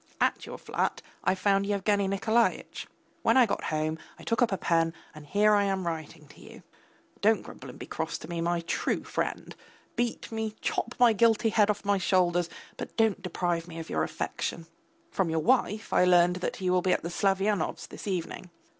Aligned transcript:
At 0.19 0.47
your 0.47 0.57
flat 0.57 1.03
I 1.23 1.35
found 1.35 1.67
Yevgeny 1.67 2.07
Nikolaitch. 2.07 2.87
When 3.21 3.37
I 3.37 3.45
got 3.45 3.65
home 3.65 3.99
I 4.17 4.23
took 4.23 4.41
up 4.41 4.51
a 4.51 4.57
pen, 4.57 4.95
and 5.13 5.27
here 5.27 5.53
I 5.53 5.65
am 5.65 5.85
writing 5.85 6.27
to 6.29 6.39
you. 6.41 6.63
Don't 7.21 7.43
grumble 7.43 7.69
and 7.69 7.77
be 7.77 7.85
cross 7.85 8.17
to 8.17 8.27
me, 8.27 8.41
my 8.41 8.61
true 8.61 9.03
friend. 9.03 9.55
Beat 9.95 10.31
me, 10.31 10.55
chop 10.59 10.95
my 10.99 11.13
guilty 11.13 11.49
head 11.49 11.69
off 11.69 11.85
my 11.85 11.99
shoulders, 11.99 12.49
but 12.77 12.97
don't 12.97 13.21
deprive 13.21 13.67
me 13.67 13.77
of 13.77 13.91
your 13.91 14.01
affection. 14.01 14.65
From 15.11 15.29
your 15.29 15.39
wife 15.39 15.93
I 15.93 16.03
learned 16.03 16.37
that 16.37 16.59
you 16.61 16.71
will 16.71 16.81
be 16.81 16.93
at 16.93 17.03
the 17.03 17.11
Slavyanovs' 17.11 17.87
this 17.89 18.07
evening. 18.07 18.49